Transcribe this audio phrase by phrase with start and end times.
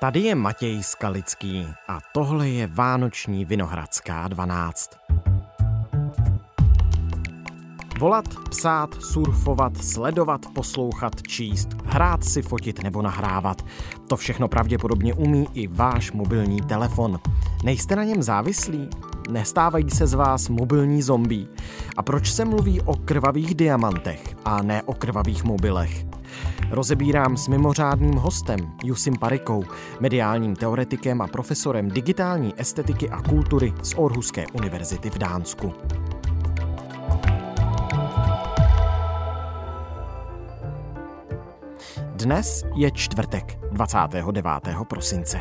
[0.00, 4.90] Tady je Matěj Skalický a tohle je Vánoční Vinohradská 12.
[7.98, 13.62] Volat, psát, surfovat, sledovat, poslouchat, číst, hrát si, fotit nebo nahrávat.
[14.08, 17.18] To všechno pravděpodobně umí i váš mobilní telefon.
[17.64, 18.88] Nejste na něm závislí?
[19.30, 21.48] Nestávají se z vás mobilní zombí?
[21.96, 26.07] A proč se mluví o krvavých diamantech a ne o krvavých mobilech?
[26.70, 29.64] Rozebírám s mimořádným hostem Jusim Parikou,
[30.00, 35.74] mediálním teoretikem a profesorem digitální estetiky a kultury z Orhuské univerzity v Dánsku.
[42.14, 44.52] Dnes je čtvrtek, 29.
[44.88, 45.40] prosince.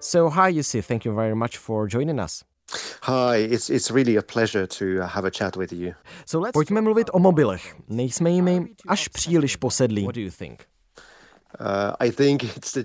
[0.00, 2.47] So hi Jussi, thank you very much for joining us.
[3.08, 5.94] Hi, it's, it's really a pleasure to have a chat with you.
[6.26, 7.74] So let's Pojďme mluvit o mobilech.
[7.88, 10.02] Nejsme jimi až příliš posedlí.
[10.02, 10.64] What do you think?
[11.60, 12.10] Uh,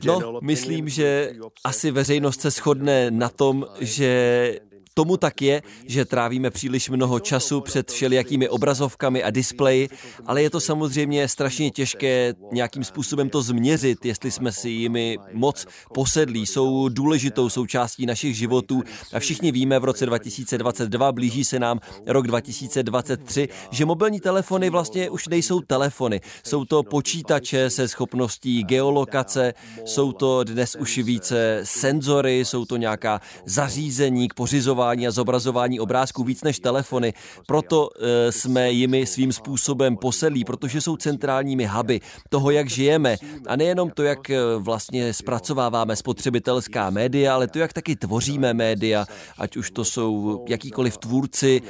[0.06, 1.33] no, myslím, že
[1.64, 4.59] asi veřejnost se shodne na tom, že
[4.95, 9.89] Tomu tak je, že trávíme příliš mnoho času před všelijakými obrazovkami a displeji,
[10.25, 15.66] ale je to samozřejmě strašně těžké nějakým způsobem to změřit, jestli jsme si jimi moc
[15.94, 18.83] posedlí, jsou důležitou součástí našich životů
[19.14, 25.09] a všichni víme v roce 2022, blíží se nám rok 2023, že mobilní telefony vlastně
[25.09, 29.53] už nejsou telefony, jsou to počítače se schopností geolokace,
[29.86, 35.80] jsou to dnes už více senzory, jsou to nějaká zařízení k pořizování mapování a zobrazování
[35.80, 37.14] obrázků víc než telefony.
[37.48, 43.16] Proto e, jsme jimi svým způsobem posedlí, protože jsou centrálními huby toho, jak žijeme.
[43.48, 49.06] A nejenom to, jak e, vlastně zpracováváme spotřebitelská média, ale to, jak taky tvoříme média,
[49.38, 51.61] ať už to jsou jakýkoliv tvůrci,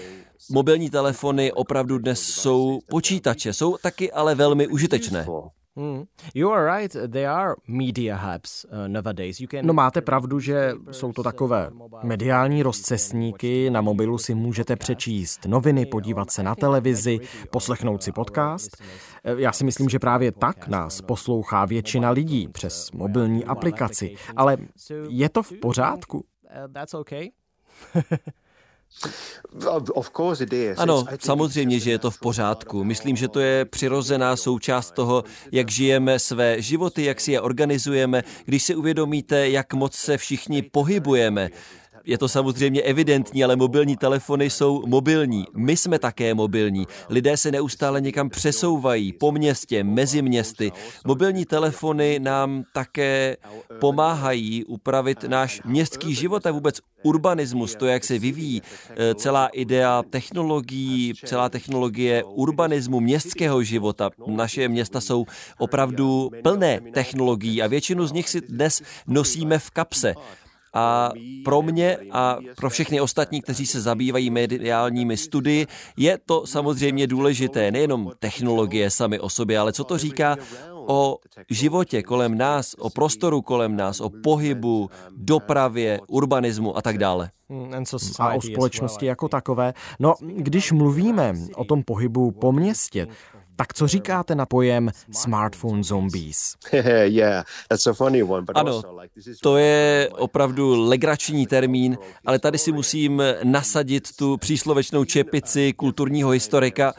[0.52, 5.26] Mobilní telefony opravdu dnes jsou počítače, jsou taky ale velmi užitečné.
[5.76, 6.04] Mm.
[6.34, 9.40] You are right, they are media hubs uh, nowadays.
[9.40, 9.66] You can...
[9.66, 11.72] No máte pravdu, že jsou to takové
[12.04, 13.70] mediální rozcestníky.
[13.70, 17.20] Na mobilu si můžete přečíst noviny, podívat se na televizi,
[17.52, 18.84] poslechnout si podcast.
[19.24, 24.16] Eh, já si myslím, že právě tak nás poslouchá většina lidí přes mobilní aplikaci.
[24.36, 24.58] Ale
[25.10, 26.18] je to v pořádku?
[26.18, 27.30] Uh, that's okay.
[30.78, 32.84] Ano, samozřejmě, že je to v pořádku.
[32.84, 38.24] Myslím, že to je přirozená součást toho, jak žijeme své životy, jak si je organizujeme,
[38.46, 41.50] když si uvědomíte, jak moc se všichni pohybujeme.
[42.06, 45.46] Je to samozřejmě evidentní, ale mobilní telefony jsou mobilní.
[45.56, 46.88] My jsme také mobilní.
[47.10, 50.72] Lidé se neustále někam přesouvají po městě, mezi městy.
[51.06, 53.38] Mobilní telefony nám také
[53.80, 60.04] pomáhají upravit náš městský život a vůbec urbanismus, to, jak se vyvíjí, eh, celá idea
[60.10, 64.10] technologií, celá technologie urbanismu, městského života.
[64.28, 65.26] Naše města jsou
[65.58, 70.14] opravdu plné technologií a většinu z nich si dnes nosíme v kapse.
[70.74, 71.12] A
[71.46, 75.68] pro mě a pro všechny ostatní, kteří se zabývají mediálními studii,
[75.98, 77.72] je to samozřejmě důležité.
[77.72, 80.38] Nejenom technologie sami o sobě, ale co to říká
[80.88, 81.18] o
[81.50, 87.30] životě kolem nás, o prostoru kolem nás, o pohybu, dopravě, urbanismu a tak dále.
[88.20, 89.74] A o společnosti jako takové.
[90.00, 93.08] No, když mluvíme o tom pohybu po městě,
[93.56, 96.56] tak co říkáte na pojem smartphone zombies?
[98.56, 98.82] Ano,
[99.42, 106.94] to je opravdu legrační termín, ale tady si musím nasadit tu příslovečnou čepici kulturního historika.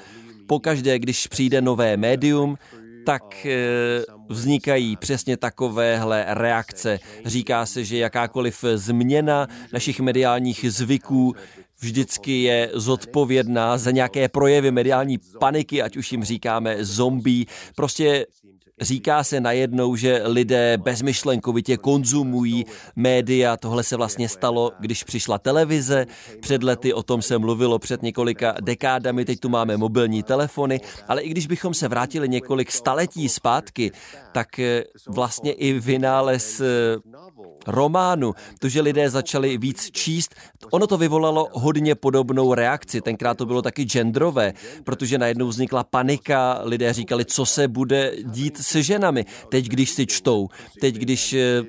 [0.46, 2.58] Pokaždé, když přijde nové médium,
[3.06, 6.98] tak eh, vznikají přesně takovéhle reakce.
[7.24, 11.34] Říká se, že jakákoliv změna našich mediálních zvyků
[11.80, 17.46] vždycky je zodpovědná za nějaké projevy mediální paniky, ať už jim říkáme zombie.
[17.76, 18.26] Prostě
[18.84, 22.64] Říká se najednou, že lidé bezmyšlenkovitě konzumují
[22.96, 23.56] média.
[23.56, 26.06] Tohle se vlastně stalo, když přišla televize.
[26.40, 31.22] Před lety o tom se mluvilo před několika dekádami, teď tu máme mobilní telefony, ale
[31.22, 33.92] i když bychom se vrátili několik staletí zpátky,
[34.32, 36.64] tak eh, vlastně i vynález eh,
[37.66, 40.34] románu, to, že lidé začali víc číst,
[40.70, 43.00] ono to vyvolalo hodně podobnou reakci.
[43.00, 44.52] Tenkrát to bylo taky genderové,
[44.84, 49.24] protože najednou vznikla panika, lidé říkali, co se bude dít se ženami.
[49.48, 50.48] Teď, když si čtou,
[50.80, 51.62] teď, když eh,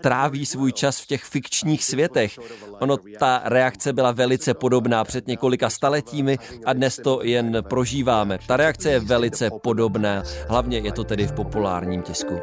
[0.00, 2.38] tráví svůj čas v těch fikčních světech.
[2.80, 8.38] Ono, ta reakce byla velice podobná před několika staletími a dnes to jen prožíváme.
[8.46, 12.34] Ta reakce je velice podobná, hlavně je to tedy v populárním tisku.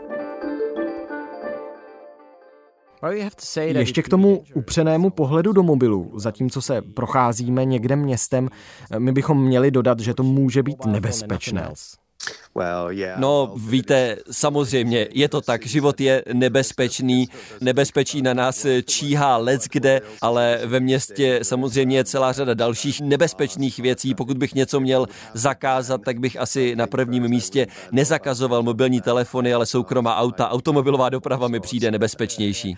[3.57, 8.49] Ještě k tomu upřenému pohledu do mobilu, zatímco se procházíme někde městem,
[8.97, 11.67] my bychom měli dodat, že to může být nebezpečné.
[13.17, 17.27] No, víte, samozřejmě, je to tak, život je nebezpečný,
[17.61, 23.79] nebezpečí na nás číhá lec kde, ale ve městě samozřejmě je celá řada dalších nebezpečných
[23.79, 24.15] věcí.
[24.15, 29.65] Pokud bych něco měl zakázat, tak bych asi na prvním místě nezakazoval mobilní telefony, ale
[29.65, 30.49] soukromá auta.
[30.49, 32.77] Automobilová doprava mi přijde nebezpečnější.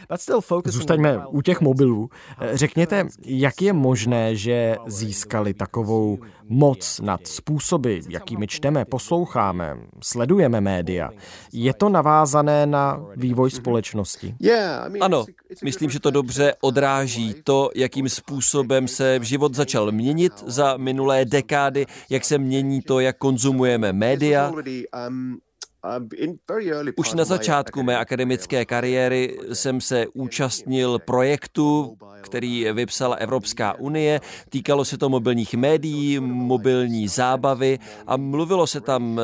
[0.66, 2.10] Zůstaňme u těch mobilů.
[2.54, 6.20] Řekněte, jak je možné, že získali takovou
[6.50, 9.65] moc nad způsoby, jakými čteme, posloucháme,
[10.04, 11.10] sledujeme média.
[11.54, 14.36] Je to navázané na vývoj společnosti?
[15.02, 15.26] Ano,
[15.64, 21.86] myslím, že to dobře odráží to, jakým způsobem se život začal měnit za minulé dekády,
[22.10, 24.52] jak se mění to, jak konzumujeme média.
[26.96, 34.22] Už na začátku mé akademické kariéry jsem se účastnil projektu, který vypsala Evropská unie.
[34.50, 39.20] Týkalo se to mobilních médií, mobilní zábavy a mluvilo se tam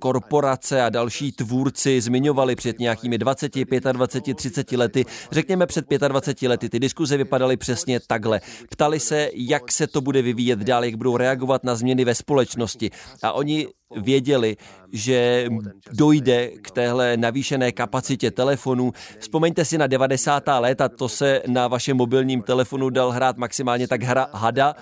[0.00, 3.52] korporace a další tvůrci zmiňovali před nějakými 20,
[3.92, 5.04] 25, 30 lety.
[5.30, 6.68] Řekněme před 25 lety.
[6.68, 8.40] Ty diskuze vypadaly přesně takhle.
[8.70, 12.90] Ptali se, jak se to bude vyvíjet dál, jak budou reagovat na změny ve společnosti.
[13.22, 14.56] A oni věděli,
[14.92, 15.48] že
[15.92, 18.92] dojde k téhle navýšené kapacitě telefonů.
[19.18, 20.44] Vzpomeňte si na 90.
[20.58, 24.74] léta, to se na vašem mobilním telefonu dal hrát maximálně tak hra hada,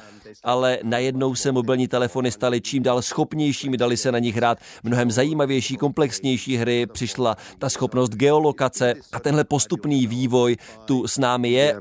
[0.44, 5.10] ale najednou se mobilní telefony staly čím dál schopnějšími, dali se na nich hrát mnohem
[5.10, 11.76] zajímavější, komplexnější hry, přišla ta schopnost geolokace a tenhle postupný vývoj tu s námi je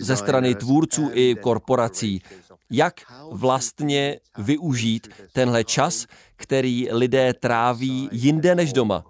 [0.00, 2.22] ze strany tvůrců i korporací
[2.70, 2.94] jak
[3.30, 6.06] vlastně využít tenhle čas,
[6.36, 9.04] který lidé tráví jinde než doma.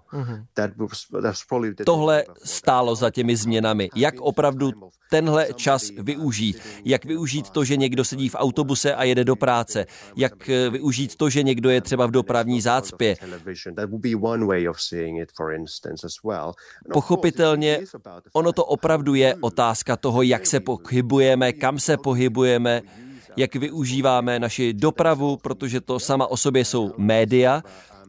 [1.85, 3.89] Tohle stálo za těmi změnami.
[3.95, 4.71] Jak opravdu
[5.09, 6.57] tenhle čas využít.
[6.85, 9.85] Jak využít to, že někdo sedí v autobuse a jede do práce.
[10.15, 13.15] Jak využít to, že někdo je třeba v dopravní zácpě.
[16.93, 17.79] Pochopitelně,
[18.33, 22.81] ono to opravdu je otázka toho, jak se pohybujeme, kam se pohybujeme,
[23.37, 27.63] jak využíváme naši dopravu, protože to sama o sobě jsou média,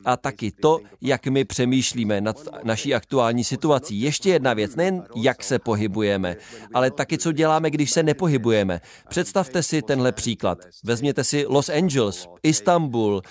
[0.04, 4.00] a taky to, jak my přemýšlíme nad naší aktuální situací.
[4.00, 6.36] Ještě jedna věc, nejen jak se pohybujeme,
[6.74, 8.80] ale taky co děláme, když se nepohybujeme.
[9.08, 10.58] Představte si tenhle příklad.
[10.84, 13.22] Vezměte si Los Angeles, Istanbul,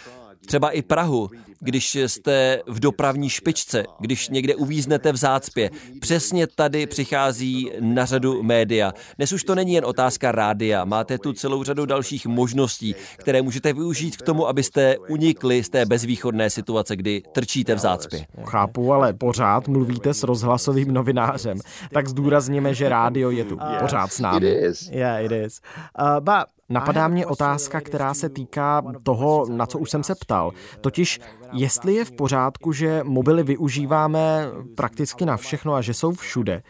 [0.45, 1.29] třeba i Prahu,
[1.59, 5.69] když jste v dopravní špičce, když někde uvíznete v zácpě.
[6.01, 8.93] Přesně tady přichází na řadu média.
[9.17, 13.73] Dnes už to není jen otázka rádia, máte tu celou řadu dalších možností, které můžete
[13.73, 18.25] využít k tomu, abyste unikli z té bezvýchodné situace, kdy trčíte v zácpě.
[18.43, 21.57] Chápu, ale pořád mluvíte s rozhlasovým novinářem.
[21.93, 24.55] Tak zdůrazněme, že rádio je tu pořád s námi.
[24.91, 25.61] Yeah, it is.
[26.01, 30.51] Uh, but Napadá mě otázka, která se týká toho, na co už jsem se ptal.
[30.81, 31.19] Totiž,
[31.53, 36.63] jestli je v pořádku, že mobily využíváme prakticky na všechno a že jsou všude.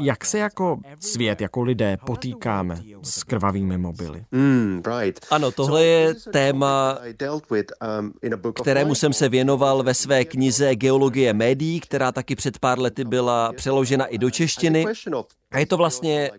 [0.00, 4.24] Jak se jako svět, jako lidé potýkáme s krvavými mobily?
[4.32, 4.82] Mm,
[5.30, 6.98] ano, tohle je téma,
[8.62, 13.52] kterému jsem se věnoval ve své knize Geologie médií, která taky před pár lety byla
[13.52, 14.86] přeložena i do češtiny.
[15.50, 16.30] A je to vlastně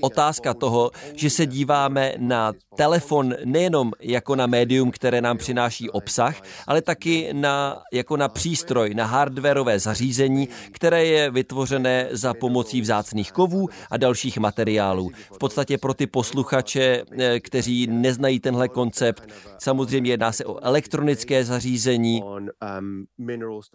[0.00, 6.42] otázka toho, že se díváme na telefon nejenom jako na médium, které nám přináší obsah,
[6.66, 13.32] ale taky na, jako na přístroj, na hardwareové zařízení, které je vytvořené za pomocí vzácných
[13.32, 15.10] kovů a dalších materiálů.
[15.32, 19.28] V podstatě pro ty posluchače, eh, kteří neznají tenhle koncept,
[19.58, 22.22] samozřejmě jedná se o elektronické zařízení,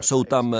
[0.02, 0.58] jsou tam eh,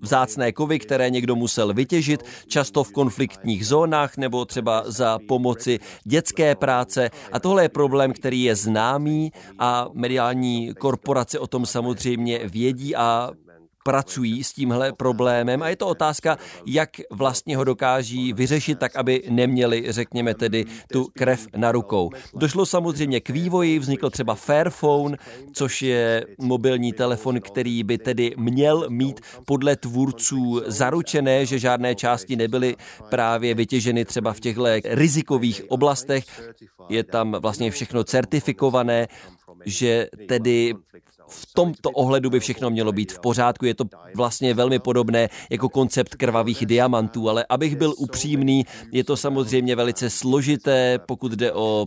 [0.00, 4.44] vzácné kovy, které někdo musel vytěžit, často v konfliktních zónách nebo
[4.86, 7.10] za pomoci dětské práce.
[7.32, 13.30] A tohle je problém, který je známý a mediální korporace o tom samozřejmě vědí a
[13.84, 19.22] pracují s tímhle problémem a je to otázka, jak vlastně ho dokáží vyřešit tak, aby
[19.30, 22.10] neměli, řekněme tedy, tu krev na rukou.
[22.34, 25.16] Došlo samozřejmě k vývoji, vznikl třeba Fairphone,
[25.52, 32.36] což je mobilní telefon, který by tedy měl mít podle tvůrců zaručené, že žádné části
[32.36, 32.76] nebyly
[33.10, 36.24] právě vytěženy třeba v těchto rizikových oblastech.
[36.88, 39.06] Je tam vlastně všechno certifikované,
[39.66, 40.74] že tedy
[41.28, 43.66] v tomto ohledu by všechno mělo být v pořádku.
[43.66, 49.16] Je to vlastně velmi podobné jako koncept krvavých diamantů, ale abych byl upřímný, je to
[49.16, 51.86] samozřejmě velice složité, pokud jde o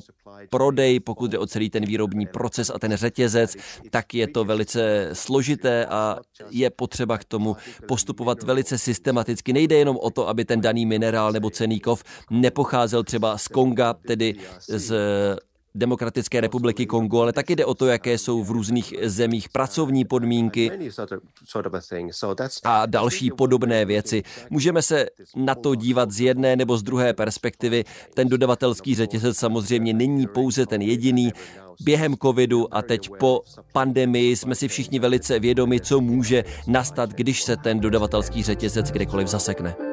[0.49, 3.55] prodej, pokud jde o celý ten výrobní proces a ten řetězec,
[3.89, 6.17] tak je to velice složité a
[6.49, 7.55] je potřeba k tomu
[7.87, 9.53] postupovat velice systematicky.
[9.53, 13.93] Nejde jenom o to, aby ten daný minerál nebo cený kov nepocházel třeba z Konga,
[13.93, 14.35] tedy
[14.67, 14.95] z
[15.77, 20.71] Demokratické republiky Kongo, ale taky jde o to, jaké jsou v různých zemích pracovní podmínky
[22.63, 24.23] a další podobné věci.
[24.49, 25.05] Můžeme se
[25.35, 27.83] na to dívat z jedné nebo z druhé perspektivy.
[28.13, 31.33] Ten dodavatelský řetězec samozřejmě není pouze ten jediný.
[31.81, 33.41] Během covidu a teď po
[33.73, 39.27] pandemii jsme si všichni velice vědomi, co může nastat, když se ten dodavatelský řetězec kdekoliv
[39.27, 39.86] zasekne.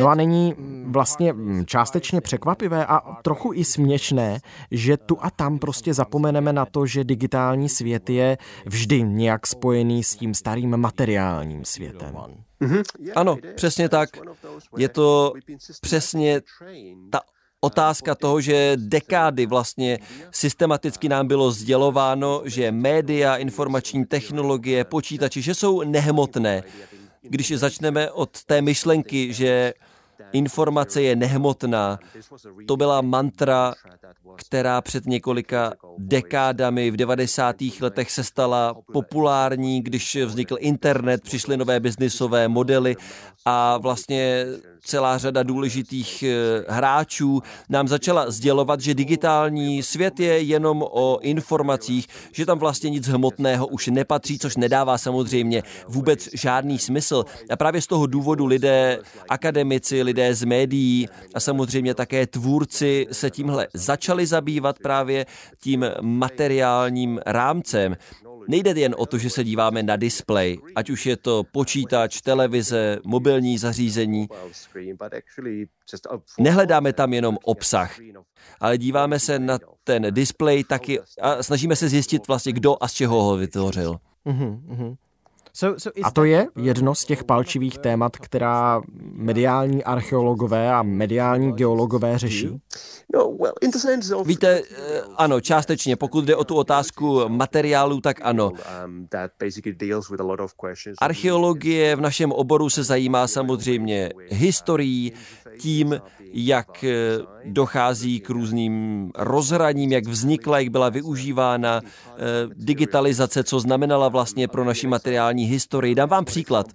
[0.00, 0.54] No a není
[0.86, 6.66] vlastně mm, částečně překvapivé a trochu i směšné, že tu a tam prostě zapomeneme na
[6.66, 12.14] to, že digitální svět je vždy nějak spojený s tím starým materiálním světem.
[12.60, 12.82] Mm-hmm.
[13.16, 14.08] Ano, přesně tak.
[14.76, 15.32] Je to
[15.80, 16.40] přesně
[17.10, 17.20] ta
[17.60, 19.98] otázka toho, že dekády vlastně
[20.30, 26.62] systematicky nám bylo sdělováno, že média, informační technologie, počítači, že jsou nehmotné.
[27.22, 29.74] Když začneme od té myšlenky, že
[30.32, 31.98] informace je nehmotná,
[32.66, 33.74] to byla mantra,
[34.36, 37.56] která před několika dekádami v 90.
[37.80, 42.96] letech se stala populární, když vznikl internet, přišly nové biznisové modely
[43.44, 44.46] a vlastně
[44.84, 52.06] celá řada důležitých eh, hráčů nám začala sdělovat, že digitální svět je jenom o informacích,
[52.32, 57.24] že tam vlastně nic hmotného už nepatří, což nedává samozřejmě vůbec žádný smysl.
[57.50, 63.30] A právě z toho důvodu lidé, akademici, lidé z médií a samozřejmě také tvůrci se
[63.30, 65.26] tímhle začali zabývat právě
[65.60, 67.96] tím materiálním rámcem.
[68.48, 72.98] Nejde jen o to, že se díváme na displej, ať už je to počítač, televize,
[73.04, 74.28] mobilní zařízení.
[76.38, 77.98] Nehledáme tam jenom obsah,
[78.60, 82.92] ale díváme se na ten displej taky a snažíme se zjistit vlastně, kdo a z
[82.92, 83.98] čeho ho vytvořil.
[84.26, 84.96] Mm-hmm.
[86.02, 92.46] A to je jedno z těch palčivých témat, která mediální archeologové a mediální geologové řeší?
[93.14, 93.36] No,
[94.24, 95.96] Víte, eh, ano, částečně.
[95.96, 98.50] Pokud jde o tu otázku materiálu, tak ano.
[98.84, 99.08] Um,
[101.00, 105.12] Archeologie v našem oboru se zajímá samozřejmě historií,
[105.60, 106.00] tím,
[106.32, 112.18] jak eh, dochází k různým rozhraním, jak vznikla, jak byla využívána eh,
[112.54, 115.94] digitalizace, co znamenala vlastně pro naši materiální historii.
[115.94, 116.66] Dám vám příklad.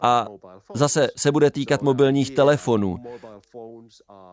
[0.00, 0.26] A
[0.74, 2.96] zase se bude týkat mobilních telefonů.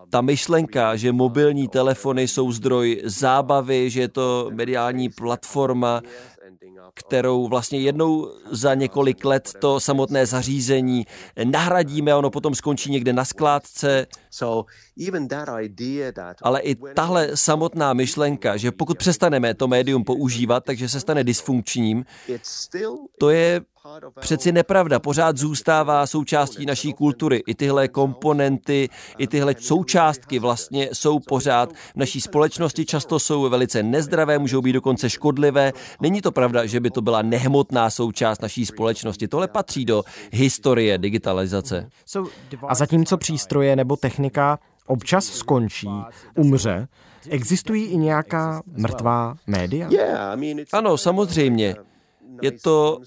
[0.10, 6.01] Ta myšlenka, že mobilní telefony jsou zdroj zábavy, že je to mediální platforma,
[6.94, 11.06] kterou vlastně jednou za několik let to samotné zařízení
[11.44, 14.08] nahradíme, ono potom skončí někde na skládce.
[16.42, 22.06] Ale i tahle samotná myšlenka, že pokud přestaneme to médium používat, takže se stane dysfunkčním,
[23.20, 23.62] to je
[24.20, 25.00] přeci nepravda.
[25.00, 27.44] Pořád zůstává součástí naší kultury.
[27.48, 32.86] I tyhle komponenty, i tyhle součástky vlastně jsou pořád v naší společnosti.
[32.86, 35.74] Často jsou velice nezdravé, můžou být dokonce škodlivé.
[36.02, 39.28] Není to pravda, že by to byla nehmotná součást naší společnosti.
[39.28, 41.90] Tohle patří do historie digitalizace.
[42.68, 45.88] A zatímco přístroje nebo technika občas skončí,
[46.36, 46.88] umře,
[47.30, 49.88] existují i nějaká mrtvá média?
[50.74, 51.75] Ano, samozřejmě.
[52.42, 53.00] Je to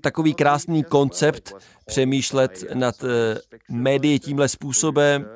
[0.00, 1.54] takový krásný koncept
[1.86, 5.26] přemýšlet nad eh, médii tímhle způsobem.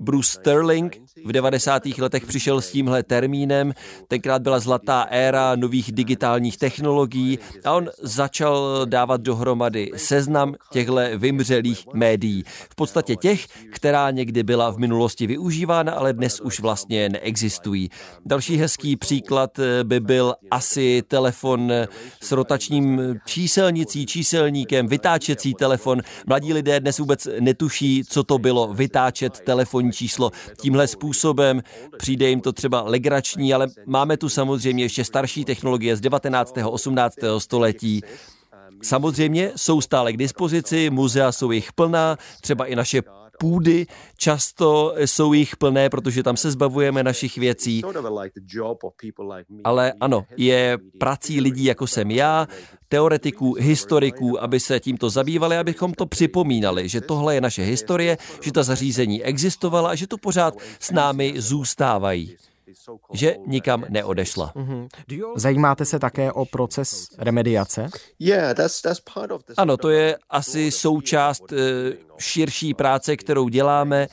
[0.00, 1.82] Bruce Sterling v 90.
[1.98, 3.72] letech přišel s tímhle termínem,
[4.08, 11.86] tenkrát byla zlatá éra nových digitálních technologií a on začal dávat dohromady seznam těchto vymřelých
[11.94, 12.44] médií.
[12.70, 17.88] V podstatě těch, která někdy byla v minulosti využívána, ale dnes už vlastně neexistují.
[18.26, 21.72] Další hezký příklad eh, by byl asi telefon
[22.20, 22.32] s
[22.72, 26.00] rotačním číselnicí, číselníkem, vytáčecí telefon.
[26.26, 31.62] Mladí lidé dnes vůbec netuší, co to bylo vytáčet telefonní číslo tímhle způsobem.
[31.98, 36.54] Přijde jim to třeba legrační, ale máme tu samozřejmě ještě starší technologie z 19.
[36.64, 37.14] 18.
[37.38, 38.00] století.
[38.82, 43.02] Samozřejmě jsou stále k dispozici, muzea jsou jich plná, třeba i naše
[43.38, 43.86] půdy
[44.16, 47.82] často jsou jich plné, protože tam se zbavujeme našich věcí.
[49.64, 52.48] Ale ano, je prací lidí, jako jsem já,
[52.88, 58.52] teoretiků, historiků, aby se tímto zabývali, abychom to připomínali, že tohle je naše historie, že
[58.52, 62.36] ta zařízení existovala a že tu pořád s námi zůstávají
[63.12, 64.52] že nikam neodešla.
[64.54, 64.88] Mhm.
[65.36, 67.88] Zajímáte se také o proces remediace?
[69.56, 71.56] Ano, to je asi součást eh,
[72.18, 74.06] širší práce, kterou děláme.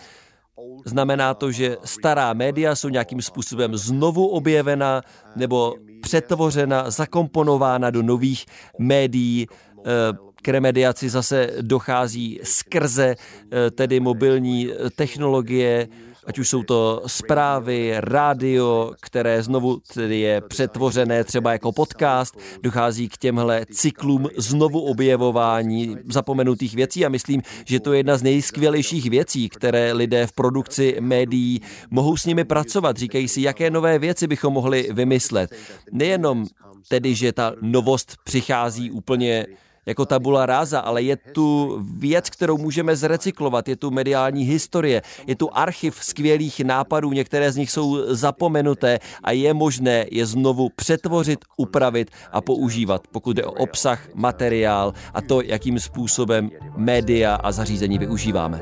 [0.85, 5.01] Znamená to, že stará média jsou nějakým způsobem znovu objevena
[5.35, 8.45] nebo přetvořena, zakomponována do nových
[8.79, 9.47] médií,
[9.77, 15.87] eh, k remediaci zase dochází skrze eh, tedy mobilní technologie,
[16.25, 23.09] ať už jsou to zprávy, rádio, které znovu tedy je přetvořené třeba jako podcast, dochází
[23.09, 29.09] k těmhle cyklům znovu objevování zapomenutých věcí a myslím, že to je jedna z nejskvělejších
[29.09, 32.97] věcí, které lidé v produkci médií mohou s nimi pracovat.
[32.97, 35.55] Říkají si, jaké nové věci bychom mohli vymyslet.
[35.91, 36.45] Nejenom
[36.87, 39.45] tedy, že ta novost přichází úplně
[39.89, 45.35] jako tabula ráza, ale je tu věc, kterou můžeme zrecyklovat, je tu mediální historie, je
[45.35, 51.39] tu archiv skvělých nápadů, některé z nich jsou zapomenuté a je možné je znovu přetvořit,
[51.57, 57.97] upravit a používat, pokud jde o obsah, materiál a to, jakým způsobem média a zařízení
[57.97, 58.61] využíváme.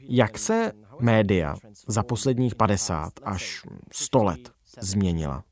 [0.00, 1.54] Jak se média
[1.86, 3.62] za posledních 50 až
[3.92, 4.50] 100 let
[4.80, 5.42] změnila?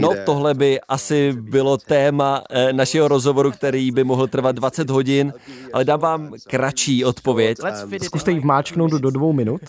[0.00, 5.32] No tohle by asi bylo téma eh, našeho rozhovoru, který by mohl trvat 20 hodin,
[5.72, 7.58] ale dám vám kratší odpověď.
[8.06, 9.60] Zkuste ji vmáčknout do dvou minut.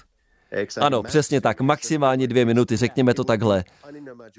[0.82, 3.64] Ano, přesně tak, maximálně dvě minuty, řekněme to takhle.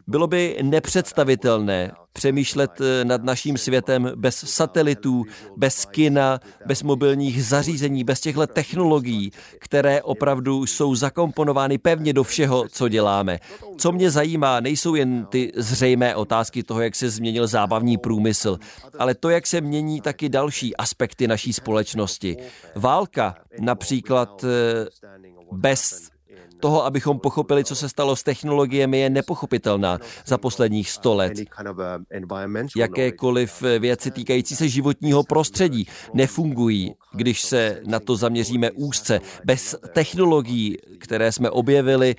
[0.07, 5.25] Bylo by nepředstavitelné přemýšlet eh, nad naším světem bez satelitů,
[5.57, 12.65] bez kina, bez mobilních zařízení, bez těchto technologií, které opravdu jsou zakomponovány pevně do všeho,
[12.69, 13.39] co děláme.
[13.77, 18.59] Co mě zajímá, nejsou jen ty zřejmé otázky toho, jak se změnil zábavní průmysl,
[18.99, 22.37] ale to, jak se mění taky další aspekty naší společnosti.
[22.75, 24.87] Válka například eh,
[25.53, 26.11] bez
[26.61, 31.33] toho, abychom pochopili, co se stalo s technologiemi, je nepochopitelná za posledních sto let.
[32.77, 39.21] Jakékoliv věci týkající se životního prostředí nefungují, když se na to zaměříme úzce.
[39.45, 42.17] Bez technologií, které jsme objevili,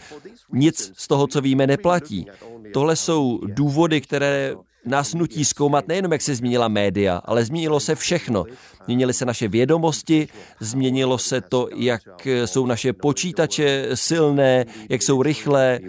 [0.53, 2.25] nic z toho, co víme, neplatí.
[2.73, 7.95] Tohle jsou důvody, které nás nutí zkoumat nejenom, jak se změnila média, ale změnilo se
[7.95, 8.45] všechno.
[8.85, 10.27] Změnily se naše vědomosti,
[10.59, 15.79] změnilo se to, jak jsou naše počítače silné, jak jsou rychlé.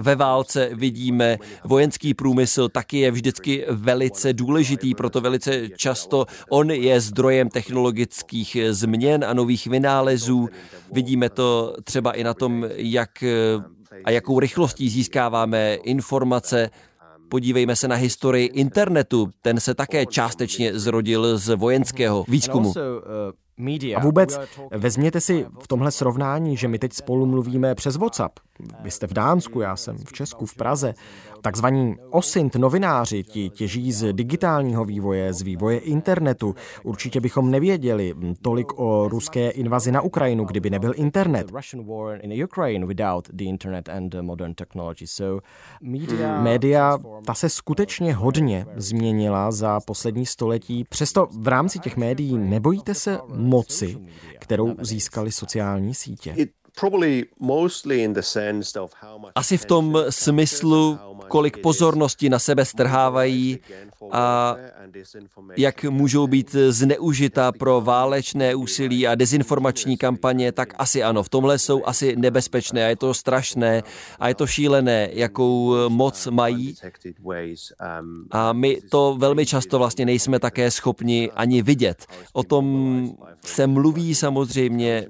[0.00, 7.00] Ve válce vidíme, vojenský průmysl taky je vždycky velice důležitý, proto velice často on je
[7.00, 10.48] zdrojem technologických změn a nových vynálezů.
[10.92, 13.24] Vidíme to třeba i na tom, jak
[14.04, 16.70] a jakou rychlostí získáváme informace.
[17.30, 19.30] Podívejme se na historii internetu.
[19.42, 22.72] Ten se také částečně zrodil z vojenského výzkumu.
[23.96, 24.40] A vůbec
[24.70, 28.38] vezměte si v tomhle srovnání, že my teď spolu mluvíme přes WhatsApp.
[28.82, 30.94] Vy jste v Dánsku, já jsem v Česku, v Praze.
[31.42, 36.54] Takzvaní osint novináři ti těží z digitálního vývoje, z vývoje internetu.
[36.82, 41.50] Určitě bychom nevěděli tolik o ruské invazi na Ukrajinu, kdyby nebyl internet.
[46.42, 50.84] Média, ta se skutečně hodně změnila za poslední století.
[50.84, 53.96] Přesto v rámci těch médií nebojíte se moci,
[54.38, 56.34] kterou získali sociální sítě?
[59.34, 63.58] Asi v tom smyslu, kolik pozornosti na sebe strhávají
[64.12, 64.56] a
[65.56, 71.22] jak můžou být zneužita pro válečné úsilí a dezinformační kampaně, tak asi ano.
[71.22, 73.82] V tomhle jsou asi nebezpečné a je to strašné
[74.18, 76.74] a je to šílené, jakou moc mají.
[78.30, 82.06] A my to velmi často vlastně nejsme také schopni ani vidět.
[82.32, 83.08] O tom
[83.44, 85.06] se mluví samozřejmě,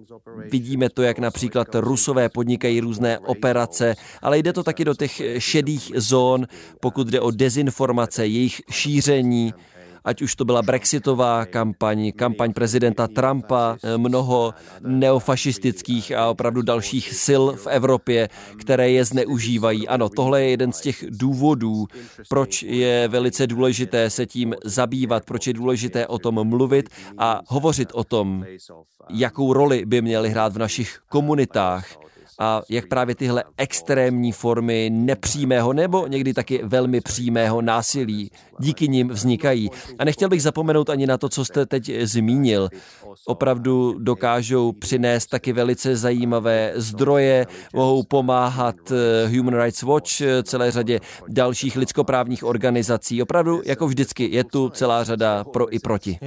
[0.51, 5.93] vidíme to, jak například rusové podnikají různé operace, ale jde to taky do těch šedých
[5.97, 6.47] zón,
[6.81, 9.55] pokud jde o dezinformace, jejich šíření,
[10.05, 17.43] ať už to byla brexitová kampaň, kampaň prezidenta Trumpa, mnoho neofašistických a opravdu dalších sil
[17.57, 19.89] v Evropě, které je zneužívají.
[19.89, 21.87] Ano, tohle je jeden z těch důvodů,
[22.29, 27.89] proč je velice důležité se tím zabývat, proč je důležité o tom mluvit a hovořit
[27.93, 28.45] o tom,
[29.11, 32.10] jakou roli by měly hrát v našich komunitách
[32.41, 39.09] a jak právě tyhle extrémní formy nepřímého nebo někdy taky velmi přímého násilí díky nim
[39.09, 39.71] vznikají.
[39.99, 42.69] A nechtěl bych zapomenout ani na to, co jste teď zmínil.
[43.27, 50.71] Opravdu dokážou přinést taky velice zajímavé zdroje, mohou pomáhat eh, Human Rights Watch, eh, celé
[50.71, 53.23] řadě dalších lidskoprávních organizací.
[53.23, 56.19] Opravdu, jako vždycky, je tu celá řada pro i proti.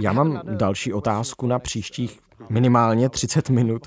[0.00, 3.86] Já mám další otázku na příštích minimálně 30 minut.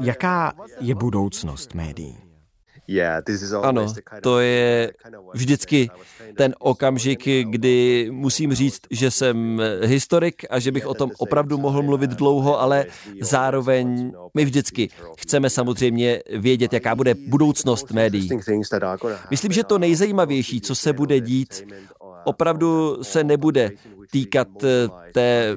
[0.00, 2.18] Jaká je budoucnost médií?
[3.62, 3.86] Ano,
[4.22, 4.92] to je
[5.32, 5.90] vždycky
[6.36, 11.82] ten okamžik, kdy musím říct, že jsem historik a že bych o tom opravdu mohl
[11.82, 12.86] mluvit dlouho, ale
[13.20, 18.28] zároveň my vždycky chceme samozřejmě vědět, jaká bude budoucnost médií.
[19.30, 21.64] Myslím, že to nejzajímavější, co se bude dít,
[22.24, 23.70] opravdu se nebude
[24.10, 25.56] týkat eh, té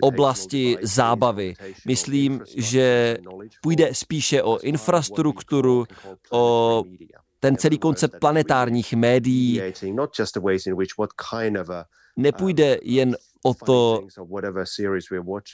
[0.00, 1.54] oblasti zábavy.
[1.86, 3.18] Myslím, že
[3.62, 5.84] půjde spíše o infrastrukturu,
[6.32, 6.84] o
[7.40, 9.62] ten celý koncept planetárních médií.
[12.16, 14.00] Nepůjde jen o to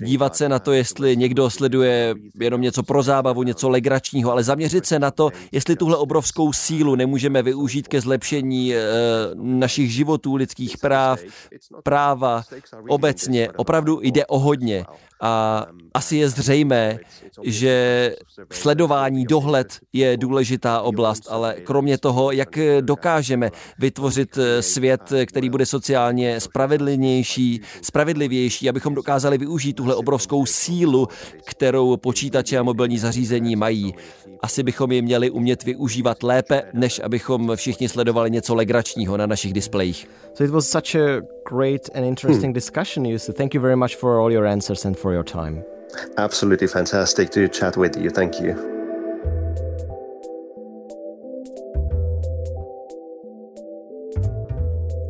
[0.04, 4.86] dívat se na to, jestli někdo sleduje jenom něco pro zábavu, něco legračního, ale zaměřit
[4.86, 8.80] se na to, jestli tuhle obrovskou sílu nemůžeme využít ke zlepšení e,
[9.34, 11.20] našich životů, lidských práv,
[11.82, 12.42] práva
[12.88, 13.48] obecně.
[13.56, 14.84] Opravdu jde o hodně.
[15.24, 16.98] A asi je zřejmé,
[17.42, 18.14] že
[18.52, 26.40] sledování, dohled je důležitá oblast, ale kromě toho, jak dokážeme vytvořit svět, který bude sociálně
[26.40, 31.08] spravedlivější, spravedlivější, abychom dokázali využít tuhle obrovskou sílu,
[31.44, 33.94] kterou počítače a mobilní zařízení mají.
[34.42, 39.52] Asi bychom ji měli umět využívat lépe, než abychom všichni sledovali něco legračního na našich
[39.52, 40.08] displejích.
[40.34, 42.54] So it was such a great and interesting hmm.
[42.54, 43.36] discussion, Yusuf.
[43.36, 45.64] Thank you very much for all your answers and for your time.
[46.18, 48.10] Absolutely fantastic to chat with you.
[48.10, 48.81] Thank you.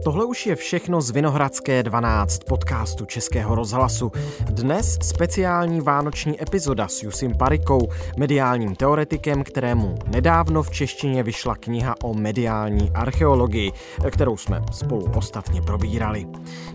[0.04, 4.12] Tohle už je všechno z Vinohradské 12 podcastu Českého rozhlasu.
[4.40, 11.94] Dnes speciální vánoční epizoda s Jusim Parikou, mediálním teoretikem, kterému nedávno v češtině vyšla kniha
[12.02, 13.72] o mediální archeologii,
[14.10, 16.26] kterou jsme spolu ostatně probírali.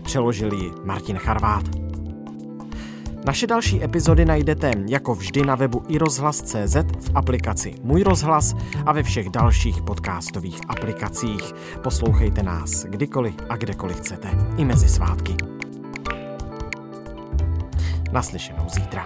[0.02, 1.87] Přeložil ji Martin Charvát.
[3.28, 8.54] Naše další epizody najdete jako vždy na webu iRozhlas.cz v aplikaci Můj rozhlas
[8.86, 11.52] a ve všech dalších podcastových aplikacích.
[11.82, 15.36] Poslouchejte nás kdykoliv a kdekoliv chcete, i mezi svátky.
[18.12, 19.04] Naslyšenou zítra.